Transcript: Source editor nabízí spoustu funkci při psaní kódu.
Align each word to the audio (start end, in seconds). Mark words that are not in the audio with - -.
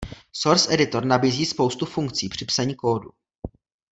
Source 0.31 0.71
editor 0.73 1.05
nabízí 1.05 1.45
spoustu 1.45 1.85
funkci 1.85 2.29
při 2.29 2.45
psaní 2.45 2.75
kódu. 2.75 3.09